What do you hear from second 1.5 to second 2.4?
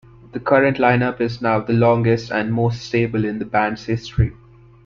the longest